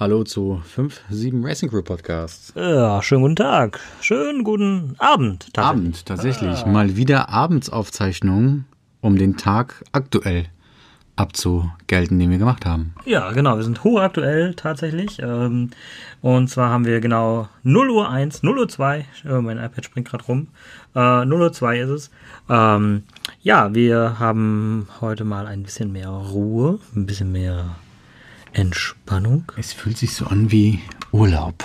Hallo 0.00 0.22
zu 0.22 0.62
5-7 0.76 1.44
Racing 1.44 1.70
Crew 1.70 1.82
Podcast. 1.82 2.52
Ja, 2.54 3.02
schönen 3.02 3.22
guten 3.22 3.34
Tag. 3.34 3.80
Schönen 4.00 4.44
guten 4.44 4.94
Abend. 4.98 5.52
Tatsächlich. 5.52 5.58
Abend, 5.58 6.06
tatsächlich. 6.06 6.58
Ah. 6.64 6.68
Mal 6.68 6.96
wieder 6.96 7.30
Abendsaufzeichnung, 7.30 8.64
um 9.00 9.18
den 9.18 9.36
Tag 9.36 9.84
aktuell 9.90 10.44
abzugelten, 11.16 12.20
den 12.20 12.30
wir 12.30 12.38
gemacht 12.38 12.64
haben. 12.64 12.94
Ja, 13.06 13.32
genau. 13.32 13.56
Wir 13.56 13.64
sind 13.64 13.82
hochaktuell 13.82 14.54
tatsächlich. 14.54 15.18
Ähm, 15.20 15.70
und 16.22 16.48
zwar 16.48 16.70
haben 16.70 16.84
wir 16.84 17.00
genau 17.00 17.48
0 17.64 17.90
Uhr 17.90 18.08
1, 18.08 18.44
0 18.44 18.56
Uhr 18.56 18.68
2. 18.68 19.04
Mein 19.24 19.58
iPad 19.58 19.84
springt 19.84 20.08
gerade 20.08 20.24
rum. 20.26 20.46
0 20.94 21.32
Uhr 21.32 21.52
2 21.52 21.80
ist 21.80 21.90
es. 21.90 22.10
Ähm, 22.48 23.02
ja, 23.42 23.74
wir 23.74 24.20
haben 24.20 24.86
heute 25.00 25.24
mal 25.24 25.48
ein 25.48 25.64
bisschen 25.64 25.90
mehr 25.90 26.10
Ruhe, 26.10 26.78
ein 26.94 27.04
bisschen 27.04 27.32
mehr 27.32 27.74
Entspannung. 28.52 29.44
Es 29.56 29.72
fühlt 29.72 29.98
sich 29.98 30.14
so 30.14 30.26
an 30.26 30.50
wie 30.50 30.80
Urlaub. 31.12 31.64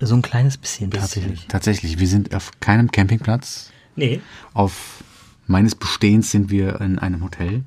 So 0.00 0.14
ein 0.14 0.22
kleines 0.22 0.56
bisschen, 0.56 0.90
bisschen 0.90 1.02
tatsächlich. 1.02 1.46
Tatsächlich. 1.48 1.98
Wir 1.98 2.08
sind 2.08 2.34
auf 2.34 2.52
keinem 2.60 2.90
Campingplatz. 2.90 3.70
Nee. 3.96 4.20
Auf 4.54 5.04
meines 5.46 5.74
Bestehens 5.74 6.30
sind 6.30 6.50
wir 6.50 6.80
in 6.80 6.98
einem 6.98 7.22
Hotel. 7.22 7.64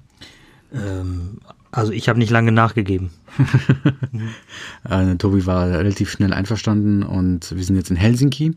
Ähm, 0.73 1.39
also 1.71 1.91
ich 1.91 2.09
habe 2.09 2.19
nicht 2.19 2.31
lange 2.31 2.51
nachgegeben. 2.51 3.11
äh, 4.89 5.15
Tobi 5.15 5.45
war 5.45 5.67
relativ 5.67 6.11
schnell 6.11 6.33
einverstanden 6.33 7.03
und 7.03 7.55
wir 7.55 7.63
sind 7.63 7.75
jetzt 7.75 7.91
in 7.91 7.97
Helsinki. 7.97 8.55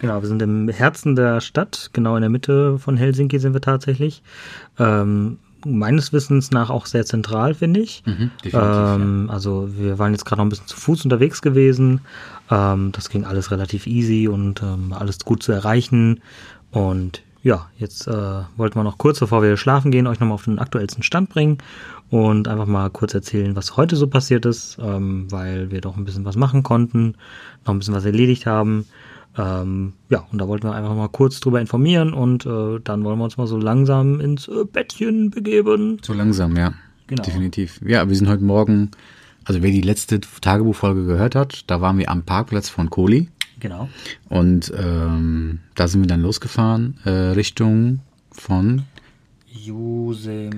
Genau, 0.00 0.22
wir 0.22 0.28
sind 0.28 0.40
im 0.40 0.68
Herzen 0.70 1.14
der 1.14 1.42
Stadt, 1.42 1.90
genau 1.92 2.16
in 2.16 2.22
der 2.22 2.30
Mitte 2.30 2.78
von 2.78 2.96
Helsinki 2.96 3.38
sind 3.38 3.52
wir 3.52 3.60
tatsächlich. 3.60 4.22
Ähm, 4.78 5.38
meines 5.64 6.12
Wissens 6.12 6.50
nach 6.50 6.70
auch 6.70 6.86
sehr 6.86 7.04
zentral, 7.04 7.54
finde 7.54 7.80
ich. 7.80 8.02
Mhm, 8.06 8.30
ähm, 8.52 9.26
ja. 9.26 9.32
Also 9.32 9.68
wir 9.76 9.98
waren 9.98 10.12
jetzt 10.12 10.24
gerade 10.24 10.40
noch 10.40 10.46
ein 10.46 10.50
bisschen 10.50 10.66
zu 10.66 10.76
Fuß 10.76 11.04
unterwegs 11.04 11.42
gewesen. 11.42 12.00
Ähm, 12.50 12.92
das 12.92 13.08
ging 13.10 13.24
alles 13.24 13.50
relativ 13.50 13.86
easy 13.86 14.28
und 14.28 14.62
ähm, 14.62 14.92
alles 14.92 15.18
gut 15.20 15.42
zu 15.42 15.52
erreichen. 15.52 16.20
Und 16.70 17.22
ja, 17.42 17.68
jetzt 17.78 18.06
äh, 18.06 18.42
wollten 18.56 18.78
wir 18.78 18.84
noch 18.84 18.98
kurz, 18.98 19.18
bevor 19.18 19.42
wir 19.42 19.56
schlafen 19.56 19.90
gehen, 19.90 20.06
euch 20.06 20.20
nochmal 20.20 20.34
auf 20.34 20.44
den 20.44 20.58
aktuellsten 20.58 21.02
Stand 21.02 21.30
bringen 21.30 21.58
und 22.10 22.48
einfach 22.48 22.66
mal 22.66 22.90
kurz 22.90 23.14
erzählen, 23.14 23.56
was 23.56 23.76
heute 23.76 23.96
so 23.96 24.06
passiert 24.08 24.44
ist, 24.44 24.78
ähm, 24.80 25.26
weil 25.30 25.70
wir 25.70 25.80
doch 25.80 25.96
ein 25.96 26.04
bisschen 26.04 26.24
was 26.24 26.36
machen 26.36 26.62
konnten, 26.62 27.14
noch 27.64 27.74
ein 27.74 27.78
bisschen 27.78 27.94
was 27.94 28.04
erledigt 28.04 28.46
haben. 28.46 28.86
Ähm, 29.38 29.92
ja, 30.08 30.26
und 30.32 30.38
da 30.38 30.48
wollten 30.48 30.66
wir 30.66 30.74
einfach 30.74 30.94
mal 30.94 31.08
kurz 31.08 31.40
drüber 31.40 31.60
informieren 31.60 32.12
und 32.12 32.46
äh, 32.46 32.80
dann 32.82 33.04
wollen 33.04 33.18
wir 33.18 33.24
uns 33.24 33.36
mal 33.36 33.46
so 33.46 33.58
langsam 33.58 34.20
ins 34.20 34.48
äh, 34.48 34.64
Bettchen 34.64 35.30
begeben. 35.30 35.98
So 36.02 36.12
langsam, 36.12 36.56
ja. 36.56 36.74
Genau. 37.06 37.22
Definitiv. 37.22 37.80
Ja, 37.84 38.08
wir 38.08 38.16
sind 38.16 38.28
heute 38.28 38.44
Morgen, 38.44 38.90
also 39.44 39.62
wer 39.62 39.70
die 39.70 39.80
letzte 39.80 40.20
Tagebuchfolge 40.20 41.06
gehört 41.06 41.34
hat, 41.34 41.64
da 41.68 41.80
waren 41.80 41.98
wir 41.98 42.08
am 42.08 42.22
Parkplatz 42.22 42.68
von 42.68 42.90
Kohli. 42.90 43.28
Genau. 43.60 43.88
Und 44.28 44.72
ähm, 44.76 45.60
da 45.74 45.86
sind 45.86 46.00
wir 46.00 46.08
dann 46.08 46.22
losgefahren 46.22 46.98
äh, 47.04 47.10
Richtung 47.10 48.00
von 48.32 48.84
Yusemu. 49.52 50.50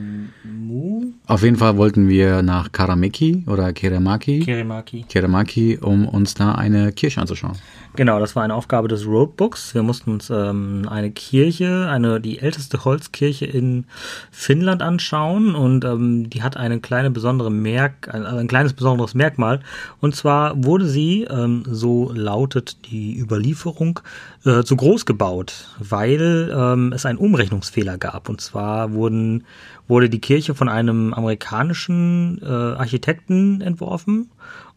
Auf 1.26 1.42
jeden 1.42 1.56
Fall 1.56 1.76
wollten 1.76 2.08
wir 2.08 2.42
nach 2.42 2.70
Karameki 2.72 3.44
oder 3.46 3.72
Keremaki. 3.72 4.40
Keremaki. 4.40 5.04
Keremaki, 5.08 5.78
um 5.78 6.06
uns 6.06 6.34
da 6.34 6.54
eine 6.54 6.92
Kirche 6.92 7.20
anzuschauen. 7.20 7.56
Genau, 7.94 8.18
das 8.18 8.34
war 8.34 8.42
eine 8.42 8.54
Aufgabe 8.54 8.88
des 8.88 9.06
Roadbooks. 9.06 9.74
Wir 9.74 9.82
mussten 9.82 10.12
uns 10.12 10.30
ähm, 10.30 10.88
eine 10.88 11.10
Kirche, 11.10 11.88
eine 11.90 12.22
die 12.22 12.38
älteste 12.38 12.86
Holzkirche 12.86 13.44
in 13.44 13.84
Finnland 14.30 14.80
anschauen 14.80 15.54
und 15.54 15.84
ähm, 15.84 16.30
die 16.30 16.42
hat 16.42 16.56
eine 16.56 16.80
kleine 16.80 17.10
besondere 17.10 17.50
Merk, 17.50 18.08
ein, 18.10 18.24
ein 18.24 18.48
kleines 18.48 18.72
besonderes 18.72 19.12
Merkmal. 19.12 19.60
Und 20.00 20.16
zwar 20.16 20.64
wurde 20.64 20.86
sie, 20.86 21.24
ähm, 21.24 21.64
so 21.66 22.10
lautet 22.14 22.90
die 22.90 23.18
Überlieferung, 23.18 24.00
äh, 24.46 24.62
zu 24.62 24.74
groß 24.74 25.04
gebaut, 25.04 25.68
weil 25.78 26.50
ähm, 26.50 26.94
es 26.94 27.04
einen 27.04 27.18
Umrechnungsfehler 27.18 27.98
gab. 27.98 28.30
Und 28.30 28.40
zwar 28.40 28.94
wurden 28.94 29.44
wurde 29.86 30.08
die 30.08 30.20
Kirche 30.20 30.54
von 30.54 30.70
einem 30.70 31.12
amerikanischen 31.12 32.40
äh, 32.42 32.46
Architekten 32.46 33.60
entworfen 33.60 34.30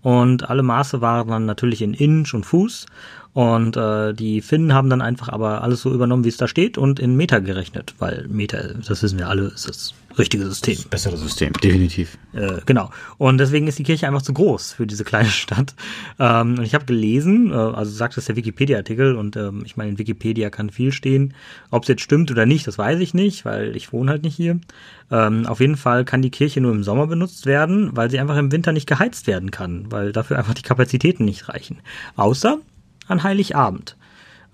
und 0.05 0.51
alle 0.51 0.61
Maße 0.61 1.01
waren 1.01 1.27
dann 1.29 1.45
natürlich 1.47 1.81
in 1.81 1.95
Inch 1.95 2.35
und 2.35 2.45
Fuß. 2.45 2.85
Und 3.33 3.75
äh, 3.75 4.13
die 4.13 4.41
Finnen 4.41 4.71
haben 4.71 4.87
dann 4.87 5.01
einfach 5.01 5.29
aber 5.29 5.63
alles 5.63 5.81
so 5.81 5.91
übernommen, 5.91 6.23
wie 6.23 6.29
es 6.29 6.37
da 6.37 6.47
steht 6.47 6.77
und 6.77 6.99
in 6.99 7.17
Meter 7.17 7.41
gerechnet, 7.41 7.95
weil 7.97 8.27
Meter, 8.29 8.75
das 8.87 9.01
wissen 9.01 9.17
wir 9.17 9.27
alle, 9.27 9.45
ist 9.45 9.67
das 9.67 9.95
richtige 10.17 10.45
System. 10.45 10.75
Das 10.75 10.85
bessere 10.85 11.17
System, 11.17 11.53
definitiv. 11.53 12.17
Äh, 12.33 12.61
genau. 12.65 12.89
Und 13.17 13.37
deswegen 13.37 13.67
ist 13.67 13.79
die 13.79 13.83
Kirche 13.83 14.07
einfach 14.07 14.21
zu 14.21 14.33
groß 14.33 14.73
für 14.73 14.87
diese 14.87 15.03
kleine 15.03 15.29
Stadt. 15.29 15.75
Ähm, 16.19 16.57
und 16.57 16.63
ich 16.63 16.73
habe 16.73 16.85
gelesen, 16.85 17.51
äh, 17.51 17.55
also 17.55 17.91
sagt 17.91 18.17
es 18.17 18.25
der 18.25 18.35
Wikipedia-Artikel, 18.35 19.15
und 19.15 19.35
ähm, 19.35 19.63
ich 19.65 19.77
meine, 19.77 19.91
in 19.91 19.97
Wikipedia 19.97 20.49
kann 20.49 20.69
viel 20.69 20.91
stehen. 20.91 21.33
Ob 21.71 21.83
es 21.83 21.89
jetzt 21.89 22.01
stimmt 22.01 22.31
oder 22.31 22.45
nicht, 22.45 22.67
das 22.67 22.77
weiß 22.77 22.99
ich 22.99 23.13
nicht, 23.13 23.45
weil 23.45 23.75
ich 23.75 23.91
wohne 23.93 24.11
halt 24.11 24.23
nicht 24.23 24.35
hier. 24.35 24.59
Ähm, 25.11 25.45
auf 25.45 25.59
jeden 25.59 25.77
Fall 25.77 26.05
kann 26.05 26.21
die 26.21 26.31
Kirche 26.31 26.61
nur 26.61 26.71
im 26.71 26.83
Sommer 26.83 27.07
benutzt 27.07 27.45
werden, 27.45 27.95
weil 27.95 28.09
sie 28.09 28.19
einfach 28.19 28.37
im 28.37 28.51
Winter 28.51 28.71
nicht 28.71 28.87
geheizt 28.87 29.27
werden 29.27 29.51
kann, 29.51 29.91
weil 29.91 30.11
dafür 30.11 30.37
einfach 30.37 30.53
die 30.53 30.61
Kapazitäten 30.61 31.25
nicht 31.25 31.49
reichen. 31.49 31.79
Außer 32.15 32.59
an 33.07 33.23
Heiligabend 33.23 33.95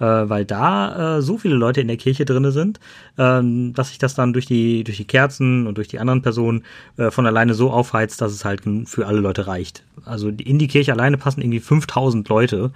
äh, 0.01 0.29
weil 0.29 0.45
da 0.45 1.17
äh, 1.17 1.22
so 1.22 1.38
viele 1.38 1.56
Leute 1.56 1.79
in 1.79 1.88
der 1.88 1.97
Kirche 1.97 2.25
drinne 2.25 2.51
sind, 2.51 2.79
ähm, 3.19 3.73
dass 3.73 3.89
sich 3.89 4.00
das 4.00 4.16
dann 4.16 4.34
durch 4.34 4.47
die, 4.47 4.84
durch 4.84 4.97
die 4.97 5.06
Kerzen 5.06 5.67
und 5.67 5.78
durch 5.78 5.88
die 5.88 6.00
anderen 6.00 6.23
Personen 6.23 6.63
äh, 6.97 7.12
von 7.12 7.28
alleine 7.28 7.53
so 7.53 7.69
aufheizt, 7.69 8.19
dass 8.19 8.31
es 8.31 8.44
halt 8.44 8.63
für 8.85 9.06
alle 9.06 9.19
Leute 9.19 9.45
reicht. 9.45 9.84
Also 10.03 10.29
in 10.29 10.57
die 10.57 10.67
Kirche 10.67 10.91
alleine 10.91 11.17
passen 11.17 11.41
irgendwie 11.41 11.59
5000 11.59 12.28
Leute 12.29 12.72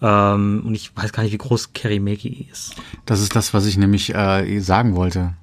ähm, 0.00 0.62
und 0.64 0.74
ich 0.74 0.96
weiß 0.96 1.12
gar 1.12 1.24
nicht, 1.24 1.32
wie 1.32 1.38
groß 1.38 1.72
Kerimeki 1.72 2.46
ist. 2.50 2.76
Das 3.06 3.20
ist 3.20 3.34
das, 3.34 3.52
was 3.52 3.66
ich 3.66 3.76
nämlich 3.76 4.14
äh, 4.14 4.60
sagen 4.60 4.94
wollte. 4.94 5.34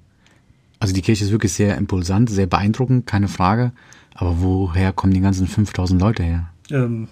Also 0.80 0.94
die 0.94 1.02
Kirche 1.02 1.26
ist 1.26 1.32
wirklich 1.32 1.52
sehr 1.52 1.78
impulsant, 1.78 2.30
sehr 2.30 2.48
beeindruckend, 2.48 3.08
keine 3.08 3.28
Frage. 3.28 3.74
Aber 4.14 4.38
woher 4.40 4.94
kommen 4.94 5.14
die 5.14 5.20
ganzen 5.20 5.48
5000 5.48 6.00
Leute 6.00 6.24
her? 6.24 6.50
Ähm, 6.72 7.10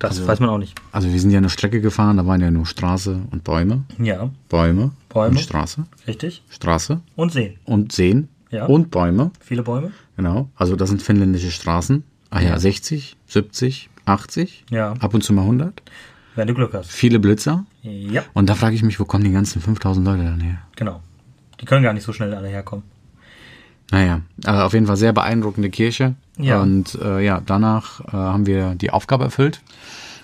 das 0.00 0.12
also, 0.12 0.26
weiß 0.26 0.40
man 0.40 0.48
auch 0.48 0.58
nicht. 0.58 0.80
Also 0.92 1.12
wir 1.12 1.20
sind 1.20 1.30
ja 1.30 1.38
eine 1.38 1.50
Strecke 1.50 1.80
gefahren, 1.82 2.16
da 2.16 2.26
waren 2.26 2.40
ja 2.40 2.50
nur 2.50 2.64
Straße 2.64 3.20
und 3.30 3.44
Bäume. 3.44 3.84
Ja. 3.98 4.30
Bäume. 4.48 4.92
Bäume. 5.10 5.36
Und 5.36 5.40
Straße. 5.40 5.84
Richtig. 6.06 6.42
Straße. 6.48 7.00
Und 7.16 7.32
Seen. 7.32 7.58
Und 7.66 7.92
Seen. 7.92 8.28
Ja. 8.50 8.64
Und 8.64 8.90
Bäume. 8.90 9.30
Viele 9.40 9.62
Bäume. 9.62 9.92
Genau. 10.16 10.48
Also 10.56 10.74
das 10.74 10.88
sind 10.88 11.02
finnländische 11.02 11.50
Straßen. 11.50 12.02
Ah 12.30 12.40
ja, 12.40 12.50
ja. 12.50 12.58
60, 12.58 13.18
70, 13.26 13.90
80. 14.06 14.64
Ja. 14.70 14.94
Ab 14.94 15.12
und 15.12 15.22
zu 15.22 15.34
mal 15.34 15.42
100. 15.42 15.82
Wenn 16.34 16.48
du 16.48 16.54
Glück 16.54 16.72
hast. 16.72 16.90
Viele 16.90 17.18
Blitzer. 17.18 17.66
Ja. 17.82 18.22
Und 18.32 18.48
da 18.48 18.54
frage 18.54 18.74
ich 18.74 18.82
mich, 18.82 18.98
wo 18.98 19.04
kommen 19.04 19.24
die 19.24 19.32
ganzen 19.32 19.60
5000 19.60 20.06
Leute 20.06 20.24
dann 20.24 20.40
her? 20.40 20.58
Genau. 20.76 21.02
Die 21.60 21.66
können 21.66 21.82
gar 21.82 21.92
nicht 21.92 22.04
so 22.04 22.14
schnell 22.14 22.32
alle 22.32 22.48
herkommen. 22.48 22.84
Naja, 23.90 24.20
also 24.44 24.62
auf 24.62 24.72
jeden 24.72 24.86
Fall 24.86 24.96
sehr 24.96 25.12
beeindruckende 25.12 25.70
Kirche. 25.70 26.14
Ja. 26.38 26.62
Und 26.62 26.96
äh, 27.02 27.24
ja, 27.24 27.42
danach 27.44 28.00
äh, 28.06 28.12
haben 28.12 28.46
wir 28.46 28.74
die 28.74 28.90
Aufgabe 28.90 29.24
erfüllt. 29.24 29.60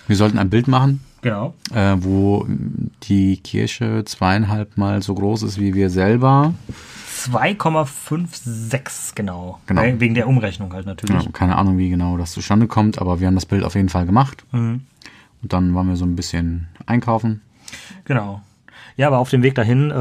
Wir 0.07 0.15
sollten 0.15 0.37
ein 0.37 0.49
Bild 0.49 0.67
machen. 0.67 1.01
Genau. 1.21 1.53
Äh, 1.73 1.95
wo 1.99 2.47
die 3.03 3.37
Kirche 3.37 4.03
zweieinhalb 4.05 4.77
Mal 4.77 5.01
so 5.01 5.13
groß 5.15 5.43
ist 5.43 5.59
wie 5.59 5.73
wir 5.73 5.89
selber. 5.89 6.53
2,56 7.17 9.15
genau. 9.15 9.59
genau. 9.65 9.81
Wegen 9.81 10.13
der 10.13 10.27
Umrechnung 10.27 10.71
halt 10.73 10.85
natürlich. 10.85 11.23
Ja, 11.23 11.31
keine 11.31 11.57
Ahnung, 11.57 11.77
wie 11.77 11.89
genau 11.89 12.17
das 12.17 12.31
zustande 12.31 12.67
kommt, 12.67 13.01
aber 13.01 13.19
wir 13.19 13.27
haben 13.27 13.35
das 13.35 13.47
Bild 13.47 13.63
auf 13.63 13.75
jeden 13.75 13.89
Fall 13.89 14.05
gemacht. 14.05 14.45
Mhm. 14.51 14.81
Und 15.41 15.53
dann 15.53 15.73
waren 15.75 15.87
wir 15.89 15.95
so 15.95 16.05
ein 16.05 16.15
bisschen 16.15 16.67
einkaufen. 16.85 17.41
Genau. 18.05 18.41
Ja, 18.97 19.07
aber 19.07 19.19
auf 19.19 19.29
dem 19.29 19.43
Weg 19.43 19.53
dahin 19.53 19.91
äh, 19.91 19.93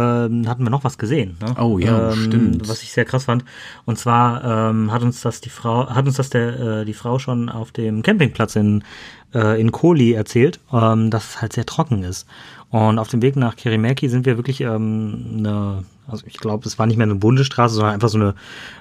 hatten 0.49 0.65
wir 0.65 0.71
noch 0.71 0.83
was 0.83 0.97
gesehen. 0.97 1.37
Ne? 1.41 1.55
Oh 1.63 1.79
ja, 1.79 2.13
ähm, 2.13 2.25
stimmt. 2.25 2.69
Was 2.69 2.83
ich 2.83 2.93
sehr 2.93 3.05
krass 3.05 3.25
fand. 3.27 3.45
Und 3.85 3.99
zwar 3.99 4.71
ähm, 4.71 4.91
hat 4.91 5.03
uns 5.03 5.21
das 5.21 5.43
die 5.43 5.51
Frau, 5.51 5.89
hat 5.91 6.07
uns 6.07 6.17
das 6.17 6.31
der 6.31 6.59
äh, 6.59 6.85
die 6.87 6.95
Frau 6.95 7.19
schon 7.19 7.51
auf 7.51 7.73
dem 7.73 8.03
Campingplatz 8.03 8.57
in 8.57 8.83
äh, 9.35 9.61
in 9.61 9.71
Koli 9.71 10.13
erzählt, 10.13 10.61
ähm, 10.73 11.11
dass 11.11 11.29
es 11.29 11.43
halt 11.43 11.53
sehr 11.53 11.67
trocken 11.67 12.03
ist. 12.05 12.27
Und 12.71 12.99
auf 12.99 13.09
dem 13.09 13.21
Weg 13.21 13.37
nach 13.37 13.55
Kerimäki 13.55 14.09
sind 14.09 14.25
wir 14.25 14.39
wirklich 14.39 14.63
ähm, 14.63 15.37
eine, 15.39 15.85
also 16.09 16.27
ich 16.27 16.39
glaube, 16.39 16.67
es 16.67 16.79
war 16.79 16.87
nicht 16.87 16.97
mehr 16.97 17.05
eine 17.05 17.15
Bundesstraße, 17.15 17.75
sondern 17.75 17.93
einfach 17.93 18.09
so 18.09 18.19
eine 18.19 18.35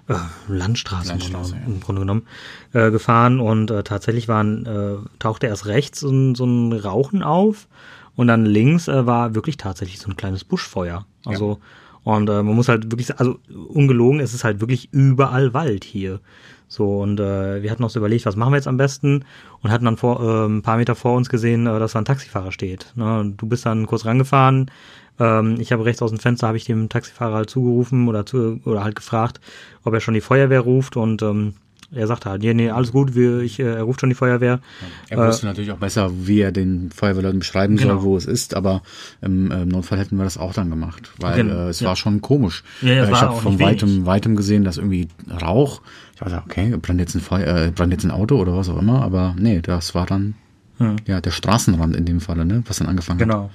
äh, 0.08 0.16
Landstraße, 0.48 1.10
Landstraße 1.10 1.58
im 1.68 1.82
Grunde 1.82 2.02
genommen 2.02 2.26
äh, 2.74 2.90
gefahren. 2.90 3.42
Und 3.42 3.70
äh, 3.70 3.84
tatsächlich 3.84 4.30
waren, 4.30 4.66
äh, 4.66 4.96
tauchte 5.20 5.48
erst 5.48 5.66
rechts 5.66 6.00
so 6.00 6.36
so 6.36 6.46
ein 6.46 6.72
Rauchen 6.72 7.22
auf 7.22 7.68
und 8.16 8.28
dann 8.28 8.46
links 8.46 8.88
äh, 8.88 9.06
war 9.06 9.36
wirklich 9.36 9.58
tatsächlich 9.58 10.00
so 10.00 10.10
ein 10.10 10.18
kleines 10.18 10.44
Buschfeuer. 10.44 11.06
Also 11.26 11.60
ja. 12.06 12.14
und 12.14 12.30
äh, 12.30 12.44
man 12.44 12.56
muss 12.56 12.70
halt 12.70 12.92
wirklich, 12.92 13.18
also 13.20 13.40
ungelogen, 13.70 14.20
es 14.20 14.34
ist 14.34 14.44
halt 14.44 14.62
wirklich 14.62 14.90
überall 14.92 15.54
Wald 15.54 15.84
hier. 15.84 16.20
So, 16.68 17.02
und 17.02 17.20
äh, 17.20 17.62
wir 17.62 17.70
hatten 17.70 17.84
uns 17.84 17.96
überlegt, 17.96 18.26
was 18.26 18.36
machen 18.36 18.52
wir 18.52 18.58
jetzt 18.58 18.68
am 18.68 18.78
besten 18.78 19.24
und 19.62 19.72
hatten 19.72 19.86
dann 19.86 19.98
vor 19.98 20.20
äh, 20.20 20.48
ein 20.48 20.62
paar 20.62 20.78
Meter 20.78 20.96
vor 20.96 21.14
uns 21.16 21.30
gesehen, 21.30 21.68
äh, 21.68 21.80
dass 21.80 21.94
da 21.94 22.00
ein 22.00 22.06
Taxifahrer 22.06 22.52
steht. 22.52 22.92
Ne? 22.96 23.34
Du 23.38 23.48
bist 23.48 23.66
dann 23.66 23.86
kurz 23.86 24.06
rangefahren. 24.06 24.72
Ähm, 25.20 25.58
ich 25.60 25.72
habe 25.72 25.86
rechts 25.86 26.02
aus 26.02 26.12
dem 26.12 26.20
Fenster 26.20 26.48
habe 26.48 26.58
ich 26.58 26.66
dem 26.66 26.90
Taxifahrer 26.90 27.36
halt 27.36 27.50
zugerufen 27.50 28.08
oder 28.08 28.26
zu, 28.26 28.60
oder 28.66 28.84
halt 28.84 28.96
gefragt, 28.96 29.40
ob 29.84 29.94
er 29.94 30.00
schon 30.00 30.16
die 30.16 30.22
Feuerwehr 30.22 30.62
ruft 30.62 30.98
und 30.98 31.22
ähm, 31.22 31.54
er 31.94 32.08
sagte 32.08 32.30
halt, 32.30 32.42
nee, 32.42 32.54
nee, 32.54 32.70
alles 32.70 32.92
gut, 32.92 33.16
wir, 33.16 33.40
ich, 33.42 33.60
äh, 33.60 33.64
er 33.76 33.84
ruft 33.84 34.02
schon 34.02 34.10
die 34.10 34.16
Feuerwehr. 34.16 34.60
Er 35.10 35.28
wusste 35.28 35.46
natürlich 35.46 35.72
auch 35.72 35.78
besser, 35.78 36.12
wie 36.14 36.40
er 36.42 36.52
den 36.52 36.92
Feuerwehrleuten 36.92 37.40
beschreiben 37.40 37.78
Genau. 37.78 37.96
soll, 37.96 38.04
wo 38.04 38.18
es 38.18 38.26
ist, 38.26 38.56
aber 38.56 38.82
im, 39.22 39.52
äh, 39.52 39.62
im 39.62 39.70
Notfall 39.70 40.00
hätten 40.00 40.18
wir 40.18 40.24
das 40.24 40.38
auch 40.38 40.54
dann 40.54 40.70
gemacht, 40.70 41.12
weil 41.20 41.36
Genau, 41.44 41.54
äh, 41.68 41.70
es 41.70 41.80
ja. 41.80 41.90
war 41.90 41.96
schon 41.96 42.22
komisch. 42.22 42.64
Ja, 42.82 42.94
ja, 42.94 43.06
äh, 43.06 43.12
ich 43.12 43.22
habe 43.22 43.36
von 43.42 43.60
wenig. 43.60 43.62
weitem, 43.82 44.06
weitem 44.06 44.36
gesehen, 44.36 44.64
dass 44.64 44.78
irgendwie 44.78 45.08
Rauch. 45.42 45.82
Ich 46.14 46.20
dachte, 46.20 46.42
okay, 46.46 46.76
brennt 46.82 47.00
jetzt 47.00 47.16
ein 47.16 47.22
Feuer, 47.22 47.48
äh, 47.68 47.72
brennt 47.72 47.94
jetzt 47.94 48.04
ein 48.04 48.12
Auto 48.12 48.38
oder 48.40 48.56
was 48.56 48.70
auch 48.70 48.80
immer, 48.80 49.02
aber 49.04 49.36
nee, 49.38 49.62
das 49.62 49.94
war 49.96 50.06
dann 50.06 50.36
ja 51.08 51.22
der 51.22 51.32
Straßenrand 51.32 51.96
in 51.96 52.04
dem 52.04 52.20
Falle, 52.20 52.46
ne, 52.46 52.62
was 52.68 52.78
dann 52.78 52.88
angefangen 52.88 53.22
hat. 53.22 53.28
Genau. 53.28 53.50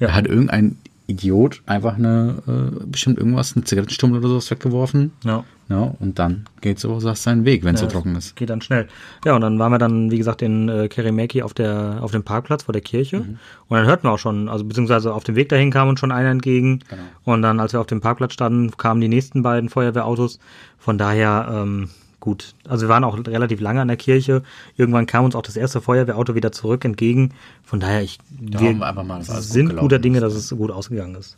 Ja. 0.00 0.06
Da 0.08 0.14
hat 0.14 0.26
irgendein 0.26 0.76
Idiot 1.06 1.62
einfach 1.66 1.96
eine, 1.96 2.42
äh, 2.46 2.84
bestimmt 2.86 3.18
irgendwas, 3.18 3.54
eine 3.54 3.64
Zigarettenstummel 3.64 4.18
oder 4.20 4.28
sowas 4.28 4.50
weggeworfen. 4.50 5.12
Ja. 5.24 5.44
Ja, 5.68 5.94
und 5.98 6.18
dann 6.18 6.44
geht 6.60 6.78
so 6.78 7.00
das 7.00 7.22
seinen 7.22 7.46
Weg, 7.46 7.64
wenn 7.64 7.74
es 7.74 7.80
so 7.80 7.86
Ja, 7.86 7.92
trocken 7.92 8.14
ist. 8.16 8.36
Geht 8.36 8.50
dann 8.50 8.60
schnell. 8.60 8.86
Ja, 9.24 9.34
und 9.34 9.40
dann 9.40 9.58
waren 9.58 9.72
wir 9.72 9.78
dann, 9.78 10.10
wie 10.10 10.18
gesagt, 10.18 10.42
in 10.42 10.68
äh, 10.68 10.88
Kerimäki 10.88 11.42
auf 11.42 11.54
der 11.54 12.00
auf 12.02 12.10
dem 12.10 12.22
Parkplatz 12.22 12.64
vor 12.64 12.74
der 12.74 12.82
Kirche. 12.82 13.20
Mhm. 13.20 13.38
Und 13.68 13.78
dann 13.78 13.86
hörten 13.86 14.06
wir 14.06 14.12
auch 14.12 14.18
schon, 14.18 14.50
also 14.50 14.64
beziehungsweise 14.64 15.14
auf 15.14 15.24
dem 15.24 15.36
Weg 15.36 15.48
dahin 15.48 15.70
kam 15.70 15.88
uns 15.88 16.00
schon 16.00 16.12
einer 16.12 16.28
entgegen. 16.28 16.80
Genau. 16.90 17.02
Und 17.24 17.42
dann, 17.42 17.60
als 17.60 17.72
wir 17.72 17.80
auf 17.80 17.86
dem 17.86 18.02
Parkplatz 18.02 18.34
standen, 18.34 18.76
kamen 18.76 19.00
die 19.00 19.08
nächsten 19.08 19.42
beiden 19.42 19.70
Feuerwehrautos. 19.70 20.38
Von 20.78 20.98
daher, 20.98 21.48
ähm, 21.50 21.88
gut. 22.24 22.54
Also 22.66 22.86
wir 22.86 22.88
waren 22.88 23.04
auch 23.04 23.18
relativ 23.26 23.60
lange 23.60 23.82
an 23.82 23.88
der 23.88 23.98
Kirche. 23.98 24.42
Irgendwann 24.76 25.04
kam 25.06 25.26
uns 25.26 25.34
auch 25.34 25.42
das 25.42 25.56
erste 25.56 25.82
Feuerwehrauto 25.82 26.34
wieder 26.34 26.52
zurück 26.52 26.84
entgegen. 26.84 27.34
Von 27.62 27.80
daher, 27.80 28.02
ich 28.02 28.18
Da 28.40 28.60
wir 28.96 29.04
mal, 29.04 29.18
gut 29.18 29.26
sind 29.26 29.68
gelaufen 29.68 29.84
guter 29.84 29.98
Dinge, 29.98 30.20
dass 30.20 30.34
es 30.34 30.48
gut 30.48 30.70
ausgegangen 30.70 31.16
ist. 31.16 31.36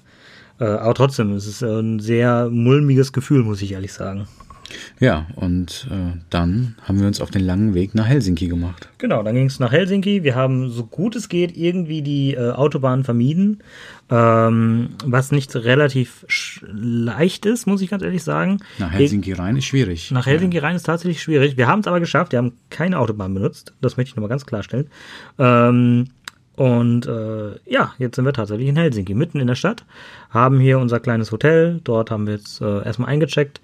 Äh, 0.60 0.64
aber 0.64 0.94
trotzdem, 0.94 1.32
es 1.32 1.46
ist 1.46 1.62
ein 1.62 1.98
sehr 1.98 2.48
mulmiges 2.50 3.12
Gefühl, 3.12 3.42
muss 3.42 3.60
ich 3.62 3.72
ehrlich 3.72 3.92
sagen. 3.92 4.28
Ja, 5.00 5.26
und 5.36 5.88
äh, 5.90 6.18
dann 6.30 6.76
haben 6.82 7.00
wir 7.00 7.06
uns 7.06 7.20
auf 7.20 7.30
den 7.30 7.42
langen 7.42 7.74
Weg 7.74 7.94
nach 7.94 8.06
Helsinki 8.06 8.48
gemacht. 8.48 8.88
Genau, 8.98 9.22
dann 9.22 9.34
ging 9.34 9.46
es 9.46 9.60
nach 9.60 9.72
Helsinki. 9.72 10.22
Wir 10.22 10.34
haben 10.34 10.70
so 10.70 10.84
gut 10.84 11.16
es 11.16 11.28
geht 11.28 11.56
irgendwie 11.56 12.02
die 12.02 12.34
äh, 12.34 12.52
Autobahn 12.52 13.04
vermieden, 13.04 13.62
ähm, 14.10 14.90
was 15.04 15.32
nicht 15.32 15.54
relativ 15.54 16.24
leicht 16.62 17.46
ist, 17.46 17.66
muss 17.66 17.80
ich 17.80 17.90
ganz 17.90 18.02
ehrlich 18.02 18.22
sagen. 18.22 18.58
Nach 18.78 18.92
Helsinki 18.92 19.32
rein 19.32 19.56
ist 19.56 19.64
schwierig. 19.64 20.10
Nach 20.10 20.26
Helsinki 20.26 20.58
rein 20.58 20.76
ist 20.76 20.84
tatsächlich 20.84 21.22
schwierig. 21.22 21.56
Wir 21.56 21.66
haben 21.66 21.80
es 21.80 21.86
aber 21.86 22.00
geschafft. 22.00 22.32
Wir 22.32 22.38
haben 22.38 22.52
keine 22.70 22.98
Autobahn 22.98 23.34
benutzt. 23.34 23.74
Das 23.80 23.96
möchte 23.96 24.10
ich 24.10 24.16
nochmal 24.16 24.30
ganz 24.30 24.46
klarstellen. 24.46 24.88
Ähm, 25.38 26.08
und 26.56 27.06
äh, 27.06 27.58
ja, 27.66 27.92
jetzt 27.98 28.16
sind 28.16 28.24
wir 28.24 28.32
tatsächlich 28.32 28.68
in 28.68 28.76
Helsinki, 28.76 29.14
mitten 29.14 29.40
in 29.40 29.46
der 29.46 29.56
Stadt. 29.56 29.84
Haben 30.30 30.58
hier 30.58 30.78
unser 30.78 31.00
kleines 31.00 31.30
Hotel. 31.30 31.80
Dort 31.84 32.10
haben 32.10 32.26
wir 32.26 32.34
jetzt 32.34 32.60
äh, 32.62 32.82
erstmal 32.84 33.10
eingecheckt. 33.10 33.60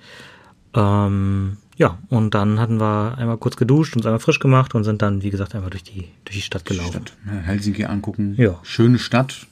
Ähm, 0.75 1.57
ja, 1.77 1.99
und 2.09 2.35
dann 2.35 2.61
hatten 2.61 2.81
wir 2.81 3.17
einmal 3.19 3.39
kurz 3.39 3.57
geduscht, 3.57 3.97
uns 3.97 4.07
einmal 4.07 4.21
frisch 4.21 4.39
gemacht 4.39 4.75
und 4.75 4.85
sind 4.85 5.03
dann, 5.03 5.23
wie 5.23 5.31
gesagt, 5.31 5.55
einmal 5.55 5.71
durch 5.71 5.83
die, 5.83 6.09
durch 6.25 6.37
die 6.37 6.43
Stadt 6.43 6.65
gelaufen. 6.65 7.07
Stadt, 7.07 7.13
ja, 7.27 7.33
Helsinki 7.33 7.85
angucken. 7.85 8.35
Ja. 8.37 8.59
Schöne 8.63 8.99
Stadt. 8.99 9.47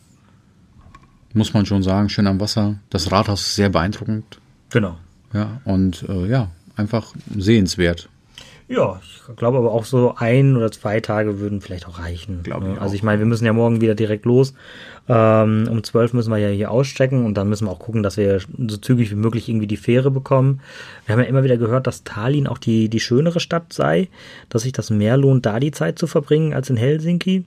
Muss 1.32 1.54
man 1.54 1.64
schon 1.64 1.82
sagen, 1.82 2.08
schön 2.08 2.26
am 2.26 2.40
Wasser. 2.40 2.76
Das 2.90 3.10
Rathaus 3.12 3.42
ist 3.42 3.54
sehr 3.54 3.68
beeindruckend. 3.68 4.40
Genau. 4.70 4.96
Ja, 5.32 5.60
und 5.64 6.04
äh, 6.08 6.26
ja, 6.26 6.50
einfach 6.76 7.14
sehenswert. 7.36 8.08
Ja, 8.70 9.00
ich 9.02 9.36
glaube 9.36 9.58
aber 9.58 9.72
auch 9.72 9.84
so 9.84 10.14
ein 10.16 10.56
oder 10.56 10.70
zwei 10.70 11.00
Tage 11.00 11.40
würden 11.40 11.60
vielleicht 11.60 11.88
auch 11.88 11.98
reichen. 11.98 12.44
Glaube 12.44 12.66
ich 12.66 12.74
Ne? 12.74 12.80
Also 12.80 12.92
auch. 12.92 12.94
ich 12.94 13.02
meine, 13.02 13.18
wir 13.18 13.26
müssen 13.26 13.44
ja 13.44 13.52
morgen 13.52 13.80
wieder 13.80 13.96
direkt 13.96 14.24
los. 14.26 14.54
Ähm, 15.08 15.66
um 15.68 15.82
zwölf 15.82 16.12
müssen 16.12 16.30
wir 16.30 16.38
ja 16.38 16.50
hier 16.50 16.70
auschecken 16.70 17.24
und 17.24 17.34
dann 17.34 17.48
müssen 17.48 17.66
wir 17.66 17.72
auch 17.72 17.80
gucken, 17.80 18.04
dass 18.04 18.16
wir 18.16 18.38
so 18.38 18.76
zügig 18.76 19.10
wie 19.10 19.16
möglich 19.16 19.48
irgendwie 19.48 19.66
die 19.66 19.76
Fähre 19.76 20.12
bekommen. 20.12 20.60
Wir 21.04 21.14
haben 21.14 21.20
ja 21.20 21.28
immer 21.28 21.42
wieder 21.42 21.56
gehört, 21.56 21.88
dass 21.88 22.04
Tallinn 22.04 22.46
auch 22.46 22.58
die, 22.58 22.88
die 22.88 23.00
schönere 23.00 23.40
Stadt 23.40 23.72
sei, 23.72 24.08
dass 24.50 24.62
sich 24.62 24.72
das 24.72 24.90
mehr 24.90 25.16
lohnt, 25.16 25.46
da 25.46 25.58
die 25.58 25.72
Zeit 25.72 25.98
zu 25.98 26.06
verbringen 26.06 26.54
als 26.54 26.70
in 26.70 26.76
Helsinki. 26.76 27.44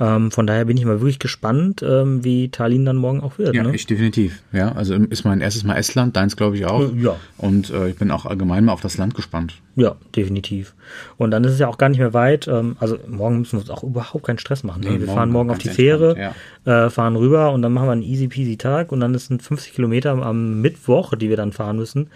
Ähm, 0.00 0.30
von 0.30 0.46
daher 0.46 0.64
bin 0.64 0.76
ich 0.76 0.84
mal 0.84 1.00
wirklich 1.00 1.18
gespannt, 1.18 1.82
ähm, 1.82 2.24
wie 2.24 2.50
Tallinn 2.50 2.84
dann 2.84 2.96
morgen 2.96 3.20
auch 3.20 3.38
wird. 3.38 3.54
Ja, 3.54 3.64
ne? 3.64 3.74
ich 3.74 3.86
definitiv. 3.86 4.42
Ja, 4.52 4.72
also 4.72 4.94
ist 4.94 5.24
mein 5.24 5.40
erstes 5.40 5.64
Mal 5.64 5.76
Estland, 5.76 6.16
deins 6.16 6.36
glaube 6.36 6.56
ich 6.56 6.66
auch. 6.66 6.92
Ja. 6.94 7.16
Und 7.36 7.70
äh, 7.70 7.88
ich 7.88 7.96
bin 7.96 8.10
auch 8.10 8.24
allgemein 8.24 8.64
mal 8.64 8.72
auf 8.72 8.80
das 8.80 8.96
Land 8.96 9.14
gespannt. 9.14 9.54
Ja, 9.74 9.96
definitiv. 10.14 10.74
Und 11.16 11.30
dann 11.32 11.44
ist 11.44 11.52
es 11.52 11.58
ja 11.58 11.68
auch 11.68 11.78
gar 11.78 11.88
nicht 11.88 11.98
mehr 11.98 12.14
weit. 12.14 12.46
Ähm, 12.46 12.76
also 12.78 12.98
morgen 13.08 13.40
müssen 13.40 13.52
wir 13.52 13.60
uns 13.60 13.70
auch 13.70 13.82
überhaupt 13.82 14.24
keinen 14.24 14.38
Stress 14.38 14.62
machen. 14.62 14.82
Ne? 14.82 14.90
Nee, 14.90 15.00
wir 15.00 15.06
morgen 15.06 15.18
fahren 15.18 15.30
morgen 15.30 15.50
auf 15.50 15.58
die 15.58 15.68
Fähre, 15.68 16.16
entspannt, 16.16 16.86
äh, 16.86 16.90
fahren 16.90 17.16
rüber 17.16 17.52
und 17.52 17.62
dann 17.62 17.72
machen 17.72 17.88
wir 17.88 17.92
einen 17.92 18.02
easy 18.02 18.28
peasy 18.28 18.56
Tag 18.56 18.92
und 18.92 19.00
dann 19.00 19.14
ist 19.14 19.30
es 19.30 19.46
50 19.46 19.74
Kilometer 19.74 20.10
am 20.10 20.60
Mittwoch, 20.60 21.14
die 21.16 21.28
wir 21.28 21.36
dann 21.36 21.52
fahren 21.52 21.76
müssen. 21.76 22.08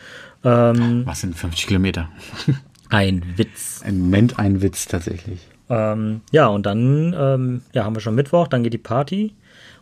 Ähm, 0.45 1.03
Was 1.05 1.21
sind 1.21 1.37
50 1.37 1.67
Kilometer? 1.67 2.09
ein 2.91 3.25
Witz. 3.37 3.83
Im 3.87 4.01
Moment 4.01 4.39
ein 4.39 4.63
Witz 4.63 4.87
tatsächlich. 4.87 5.41
Ähm, 5.73 6.21
ja, 6.33 6.49
und 6.49 6.67
dann 6.67 7.15
ähm, 7.19 7.63
ja, 7.73 7.85
haben 7.85 7.97
wir 7.97 8.01
schon 8.01 8.15
Mittwoch, 8.15 8.49
dann 8.49 8.63
geht 8.63 8.73
die 8.75 8.79
Party 8.79 9.35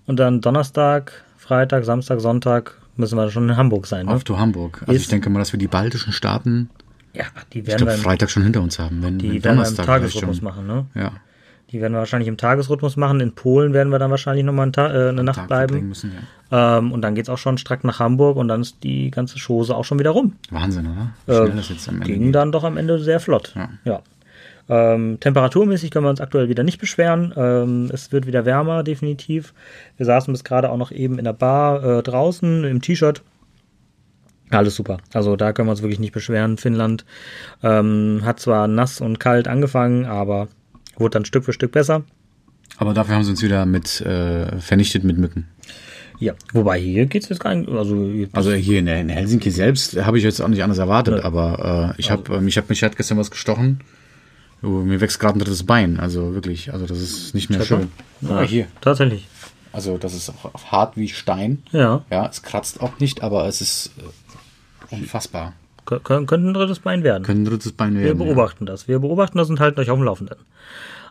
und 0.07 0.19
dann 0.21 0.41
Donnerstag, 0.41 1.25
Freitag, 1.37 1.85
Samstag, 1.85 2.21
Sonntag 2.21 2.77
müssen 2.97 3.17
wir 3.17 3.31
schon 3.31 3.49
in 3.49 3.57
Hamburg 3.57 3.87
sein. 3.87 4.07
Ne? 4.07 4.13
Auf 4.13 4.25
to 4.25 4.39
Hamburg. 4.39 4.83
Also 4.83 4.93
Ist- 4.93 5.03
ich 5.03 5.09
denke 5.09 5.31
mal, 5.31 5.39
dass 5.41 5.53
wir 5.53 5.59
die 5.59 5.69
baltischen 5.69 6.13
Staaten, 6.13 6.71
Ja, 7.15 7.25
die 7.53 7.61
ich 7.61 7.67
werden 7.67 7.79
glaube, 7.79 7.93
wir, 7.93 7.97
im, 7.97 8.03
Freitag 8.03 8.31
schon 8.31 8.43
hinter 8.45 8.61
uns 8.63 8.79
haben. 8.79 9.03
Wenn, 9.03 9.19
die 9.19 9.29
wenn 9.43 9.43
werden 9.45 9.59
wir 9.59 9.69
im 9.69 9.75
Tagesrhythmus 9.77 10.43
machen. 10.43 10.67
Ne? 10.67 10.87
Ja. 10.95 11.13
Die 11.73 11.81
werden 11.81 11.93
wir 11.93 11.99
wahrscheinlich 12.01 12.29
im 12.29 12.37
Tagesrhythmus 12.37 12.97
machen. 12.97 13.21
In 13.21 13.33
Polen 13.33 13.73
werden 13.73 13.91
wir 13.93 13.99
dann 14.01 14.11
wahrscheinlich 14.11 14.45
nochmal 14.45 14.71
Ta- 14.73 14.93
äh, 14.93 15.09
eine 15.11 15.23
Nacht 15.25 15.37
Tag 15.37 15.47
bleiben. 15.49 15.89
Müssen, 15.89 16.13
ja. 16.51 16.79
Ähm, 16.79 16.91
und 16.93 17.01
dann 17.03 17.15
geht's 17.15 17.29
auch 17.29 17.39
schon 17.39 17.59
strack 17.59 17.85
nach 17.85 18.01
Hamburg 18.01 18.37
und 18.37 18.49
dann 18.49 18.61
ist 18.61 18.83
die 18.83 19.11
ganze 19.11 19.39
Chose 19.39 19.75
auch 19.77 19.85
schon 19.85 19.99
wieder 20.01 20.11
rum. 20.11 20.35
Wahnsinn, 20.51 20.87
oder? 20.89 21.11
Wie 21.27 21.33
Äh, 21.33 21.37
schnell 21.47 21.57
das 21.57 21.69
jetzt 21.69 21.89
am 21.89 21.95
Ende 21.97 22.07
Ging 22.07 22.23
geht. 22.27 22.35
dann 22.35 22.51
doch 22.53 22.65
am 22.65 22.77
Ende 22.77 22.99
sehr 22.99 23.19
flott. 23.21 23.55
Ja. 23.57 23.69
ja. 23.85 24.01
Ähm, 24.71 25.19
temperaturmäßig 25.19 25.91
können 25.91 26.05
wir 26.05 26.11
uns 26.11 26.21
aktuell 26.21 26.49
wieder 26.49 26.63
nicht 26.63 26.81
beschweren. 26.81 27.35
Ähm, 27.37 27.91
es 27.93 28.13
wird 28.13 28.27
wieder 28.27 28.45
wärmer, 28.45 28.85
definitiv. 28.85 29.53
Wir 29.97 30.07
saßen 30.07 30.33
bis 30.33 30.45
gerade 30.45 30.71
auch 30.71 30.77
noch 30.77 30.93
eben 30.93 31.19
in 31.19 31.25
der 31.25 31.33
Bar 31.33 31.83
äh, 31.83 32.03
draußen 32.05 32.63
im 32.63 32.81
T-Shirt. 32.81 33.23
Alles 34.51 34.77
super. 34.77 34.99
Also 35.13 35.35
da 35.35 35.53
können 35.53 35.67
wir 35.67 35.73
uns 35.73 35.83
wirklich 35.83 35.99
nicht 35.99 36.13
beschweren. 36.13 36.57
Finnland 36.57 37.05
ähm, 37.65 38.21
hat 38.25 38.39
zwar 38.39 38.69
nass 38.69 39.01
und 39.01 39.19
kalt 39.19 39.49
angefangen, 39.49 40.07
aber 40.07 40.47
wurde 40.97 41.15
dann 41.15 41.25
Stück 41.25 41.45
für 41.45 41.53
Stück 41.53 41.73
besser. 41.73 42.05
Aber 42.79 42.95
dafür 42.95 43.17
haben 43.17 43.25
sie 43.25 43.31
uns 43.31 43.43
wieder 43.43 43.67
mit 43.67 44.01
äh, 44.01 44.59
vernichtet 44.61 45.03
mit 45.03 45.19
Mücken. 45.19 45.49
Ja, 46.21 46.35
wobei 46.53 46.79
hier 46.79 47.07
geht's 47.07 47.29
jetzt 47.29 47.41
gar 47.41 47.55
nicht. 47.55 47.69
Also, 47.69 48.09
Also 48.33 48.53
hier 48.53 48.79
in, 48.79 48.87
in 48.87 49.09
Helsinki 49.09 49.51
selbst 49.51 50.01
habe 50.05 50.19
ich 50.19 50.25
jetzt 50.25 50.41
auch 50.41 50.49
nicht 50.49 50.63
anders 50.63 50.79
erwartet, 50.79 51.25
aber 51.25 51.95
äh, 51.97 52.01
ich 52.01 52.11
habe 52.11 52.37
äh, 52.37 52.41
mich 52.41 52.57
hat 52.57 52.69
mich 52.69 52.83
hat 52.85 52.97
gestern 52.97 53.19
was 53.19 53.31
gestochen. 53.31 53.81
Oh, 54.63 54.69
mir 54.69 55.01
wächst 55.01 55.19
gerade 55.21 55.39
ein 55.39 55.41
drittes 55.41 55.65
Bein, 55.65 55.99
also 55.99 56.35
wirklich, 56.35 56.73
also 56.73 56.87
das 56.87 57.01
ist 57.01 57.35
nicht 57.35 57.49
mehr 57.51 57.61
mal. 57.61 57.65
schön. 57.65 57.91
Ja, 58.21 58.43
hier. 58.43 58.67
tatsächlich. 58.81 59.27
Also 59.73 59.97
das 59.99 60.15
ist 60.15 60.31
auch 60.31 60.73
hart 60.73 60.97
wie 60.97 61.09
Stein. 61.09 61.63
Ja, 61.73 62.05
Ja, 62.11 62.27
es 62.27 62.43
kratzt 62.43 62.81
auch 62.81 62.99
nicht, 62.99 63.23
aber 63.23 63.47
es 63.47 63.61
ist 63.61 63.91
äh, 63.99 64.95
unfassbar. 64.95 65.55
Kö- 65.91 65.99
kö- 66.01 66.25
könnte 66.27 66.49
ein 66.51 66.55
drittes 66.55 66.79
Bein 66.79 67.03
werden. 67.03 67.25
Könnte 67.25 67.43
ein 67.43 67.45
drittes 67.47 67.73
Bein 67.73 67.95
Wir 67.97 68.05
werden. 68.05 68.19
beobachten 68.19 68.65
das. 68.67 68.87
Wir 68.87 69.01
beobachten 69.01 69.39
das 69.39 69.51
und 69.51 69.59
halten 69.59 69.81
euch 69.81 69.91
auf 69.91 69.99
dem 69.99 70.05
Laufenden. 70.05 70.39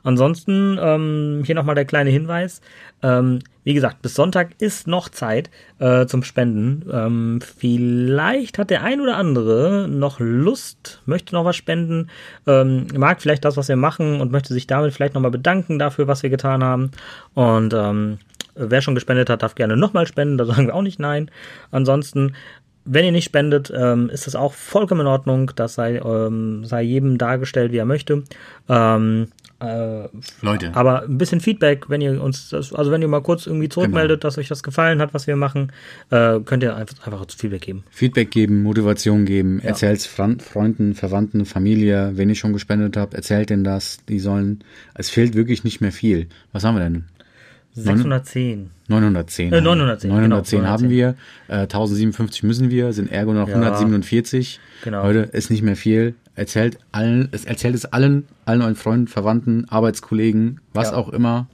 Ansonsten, 0.04 0.80
ähm, 0.82 1.44
hier 1.46 1.56
nochmal 1.56 1.76
der 1.76 1.84
kleine 1.84 2.10
Hinweis. 2.10 2.62
Ähm, 3.04 3.40
wie 3.66 3.74
gesagt, 3.74 4.02
bis 4.02 4.16
Sonntag 4.16 4.52
ist 4.60 4.88
noch 4.88 5.10
Zeit 5.10 5.50
äh, 5.80 6.06
zum 6.06 6.24
Spenden. 6.24 6.86
Ähm, 6.90 7.40
vielleicht 7.42 8.58
hat 8.58 8.70
der 8.70 8.84
ein 8.84 9.02
oder 9.02 9.18
andere 9.18 9.88
noch 9.90 10.22
Lust, 10.22 11.02
möchte 11.06 11.36
noch 11.36 11.44
was 11.44 11.58
spenden, 11.58 12.10
ähm, 12.48 12.88
mag 12.96 13.22
vielleicht 13.22 13.44
das, 13.44 13.58
was 13.58 13.68
wir 13.68 13.76
machen 13.76 14.22
und 14.22 14.32
möchte 14.32 14.54
sich 14.54 14.68
damit 14.68 14.94
vielleicht 14.94 15.16
nochmal 15.16 15.32
bedanken 15.32 15.80
dafür, 15.80 16.08
was 16.08 16.24
wir 16.24 16.30
getan 16.30 16.64
haben. 16.64 16.92
Und 17.34 17.74
ähm, 17.74 18.20
wer 18.56 18.82
schon 18.82 18.96
gespendet 18.96 19.30
hat, 19.30 19.44
darf 19.44 19.56
gerne 19.56 19.76
nochmal 19.76 20.08
spenden, 20.08 20.38
da 20.38 20.46
sagen 20.46 20.68
wir 20.68 20.76
auch 20.76 20.82
nicht 20.82 21.00
nein. 21.00 21.30
Ansonsten 21.72 22.36
wenn 22.92 23.06
ihr 23.06 23.12
nicht 23.12 23.26
spendet, 23.26 23.72
ähm, 23.76 24.10
ist 24.10 24.28
das 24.28 24.36
auch 24.36 24.54
vollkommen 24.54 25.02
in 25.02 25.08
Ordnung. 25.08 25.52
Das 25.56 25.76
sei, 25.76 25.98
ähm, 25.98 26.66
sei 26.66 26.82
jedem 26.82 27.18
dargestellt, 27.18 27.72
wie 27.72 27.78
er 27.78 27.86
möchte. 27.86 28.24
Ähm, 28.68 29.28
äh, 29.62 30.08
Leute, 30.42 30.74
aber 30.74 31.04
ein 31.04 31.18
bisschen 31.18 31.42
Feedback, 31.42 31.90
wenn 31.90 32.00
ihr 32.00 32.22
uns, 32.24 32.48
das, 32.50 32.72
also 32.74 32.92
wenn 32.92 33.02
ihr 33.02 33.10
mal 33.10 33.22
kurz 33.22 33.46
irgendwie 33.46 33.68
zurückmeldet, 33.68 34.24
dass 34.24 34.38
euch 34.38 34.48
das 34.48 34.64
gefallen 34.64 35.02
hat, 35.02 35.14
was 35.14 35.28
wir 35.28 35.36
machen, 35.36 35.74
äh, 36.12 36.40
könnt 36.40 36.64
ihr 36.64 36.76
einfach, 36.78 37.06
einfach 37.06 37.26
Feedback 37.36 37.62
geben. 37.62 37.84
Feedback 37.92 38.32
geben, 38.32 38.64
Motivation 38.64 39.26
geben, 39.26 39.60
erzählt's 39.60 40.06
Fran- 40.06 40.40
Freunden, 40.40 40.96
Verwandten, 40.96 41.46
Familie, 41.46 42.12
wenn 42.16 42.30
ich 42.30 42.40
schon 42.40 42.54
gespendet 42.54 42.96
habe, 42.96 43.18
erzählt 43.18 43.50
denen 43.50 43.66
das, 43.66 43.98
die 44.08 44.20
sollen, 44.20 44.64
es 44.96 45.10
fehlt 45.10 45.36
wirklich 45.36 45.66
nicht 45.66 45.82
mehr 45.82 45.92
viel. 45.92 46.28
Was 46.54 46.64
haben 46.64 46.76
wir 46.76 46.84
denn? 46.84 47.04
610. 47.84 48.70
910. 48.88 49.54
Äh, 49.54 49.62
910, 49.62 50.10
910 50.10 50.60
genau, 50.60 50.70
haben 50.72 50.90
wir, 50.90 51.16
äh, 51.48 51.54
1057 51.68 52.44
müssen 52.44 52.70
wir, 52.70 52.92
sind 52.94 53.12
ergo 53.12 53.34
noch 53.34 53.48
Ja. 53.48 53.56
147. 53.56 54.60
Genau. 54.84 55.04
Leute, 55.04 55.20
ist 55.32 55.50
nicht 55.52 55.62
mehr 55.62 55.76
viel. 55.76 56.16
Erzählt 56.36 56.78
allen, 56.92 57.30
es 57.32 57.46
erzählt 57.46 57.76
es 57.76 57.86
allen, 57.86 58.26
allen 58.46 58.62
euren 58.62 58.76
Freunden, 58.76 59.08
Verwandten, 59.08 59.66
Arbeitskollegen, 59.70 60.62
was 60.74 60.92
Ja. 60.92 60.96
auch 60.98 61.10
immer, 61.10 61.48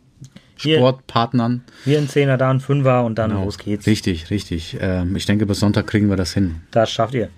Hier- 0.58 0.78
Sportpartnern. 0.78 1.62
Wir 1.84 1.98
ein 1.98 2.08
Zehner, 2.08 2.38
da 2.38 2.50
ein 2.52 2.60
Fünfer 2.62 3.04
und 3.04 3.18
dann 3.18 3.32
Genau. 3.32 3.46
los 3.46 3.58
geht's. 3.58 3.88
Richtig, 3.88 4.30
richtig. 4.30 4.78
Ähm, 4.80 5.16
ich 5.16 5.26
denke, 5.26 5.46
bis 5.46 5.60
Sonntag 5.60 5.88
kriegen 5.88 6.08
wir 6.10 6.16
das 6.16 6.34
hin. 6.34 6.56
Das 6.72 6.92
schafft 6.92 7.14
ihr. 7.16 7.30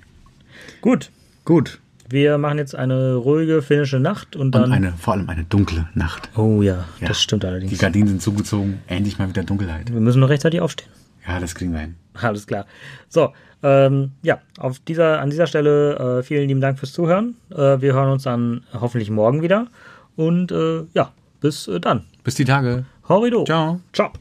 Gut. 0.81 1.09
Gut. 1.45 1.79
Wir 2.09 2.37
machen 2.37 2.57
jetzt 2.57 2.73
eine 2.75 3.15
ruhige 3.15 3.61
finnische 3.61 3.99
Nacht 3.99 4.35
und 4.35 4.51
dann. 4.53 4.63
Und 4.65 4.71
eine, 4.71 4.93
vor 4.93 5.13
allem 5.13 5.29
eine 5.29 5.43
dunkle 5.43 5.89
Nacht. 5.93 6.29
oh 6.37 6.61
ja, 6.61 6.85
Ja. 7.01 7.07
das 7.09 7.21
stimmt 7.21 7.43
Die 7.43 7.47
allerdings. 7.47 7.77
Gardinen 7.79 8.07
sind 8.07 8.21
zugezogen, 8.21 8.79
endlich 8.87 9.19
mal 9.19 9.27
wieder 9.29 9.43
Dunkelheit. 9.43 9.91
Wir 9.91 9.99
müssen 9.99 10.19
noch 10.19 10.29
rechtzeitig 10.29 10.61
aufstehen. 10.61 10.89
Ja, 11.27 11.39
das 11.39 11.53
kriegen 11.55 11.73
wir 11.73 11.79
hin. 11.79 11.95
Alles 12.13 12.47
klar. 12.47 12.65
So, 13.09 13.33
ähm, 13.63 14.11
ja, 14.21 14.39
auf 14.57 14.79
dieser, 14.79 15.19
an 15.19 15.29
dieser 15.29 15.47
Stelle 15.47 16.19
äh, 16.19 16.23
vielen 16.23 16.47
lieben 16.47 16.61
Dank 16.61 16.79
fürs 16.79 16.93
Zuhören. 16.93 17.35
Äh, 17.51 17.81
wir 17.81 17.93
hören 17.93 18.09
uns 18.11 18.23
dann 18.23 18.63
hoffentlich 18.73 19.09
morgen 19.09 19.41
wieder. 19.41 19.67
Und 20.15 20.51
äh, 20.51 20.83
ja, 20.93 21.11
bis 21.41 21.67
äh, 21.67 21.79
dann. 21.79 22.05
Bis 22.23 22.35
die 22.35 22.45
Tage. 22.45 22.85
Horrido. 23.09 23.43
Ciao. 23.43 23.79
Ciao. 23.93 24.11